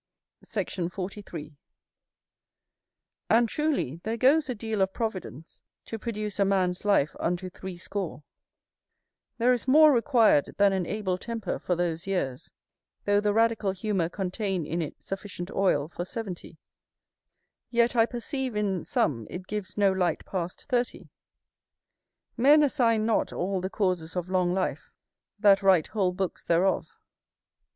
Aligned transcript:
[L] 0.41 0.61
Ep. 0.63 0.77
lib. 0.79 0.87
xxiv. 0.87 0.87
ep. 0.87 0.93
24. 0.93 1.09
Sect. 1.11 1.53
43. 1.53 1.57
And 3.29 3.47
truly 3.49 3.99
there 4.01 4.17
goes 4.17 4.49
a 4.49 4.55
deal 4.55 4.81
of 4.81 4.91
providence 4.93 5.61
to 5.85 5.99
produce 5.99 6.39
a 6.39 6.43
man's 6.43 6.83
life 6.83 7.15
unto 7.19 7.49
threescore; 7.51 8.23
there 9.37 9.53
is 9.53 9.67
more 9.67 9.91
required 9.91 10.55
than 10.57 10.73
an 10.73 10.87
able 10.87 11.19
temper 11.19 11.59
for 11.59 11.75
those 11.75 12.07
years: 12.07 12.49
though 13.05 13.19
the 13.21 13.31
radical 13.31 13.73
humour 13.73 14.09
contain 14.09 14.65
in 14.65 14.81
it 14.81 15.03
sufficient 15.03 15.51
oil 15.51 15.87
for 15.87 16.03
seventy, 16.03 16.57
yet 17.69 17.95
I 17.95 18.07
perceive 18.07 18.55
in 18.55 18.83
some 18.83 19.27
it 19.29 19.45
gives 19.45 19.77
no 19.77 19.91
light 19.91 20.25
past 20.25 20.63
thirty: 20.65 21.11
men 22.35 22.63
assign 22.63 23.05
not 23.05 23.31
all 23.31 23.61
the 23.61 23.69
causes 23.69 24.15
of 24.15 24.29
long 24.31 24.51
life, 24.51 24.89
that 25.37 25.61
write 25.61 25.85
whole 25.93 26.11
books 26.11 26.43
thereof. 26.43 26.97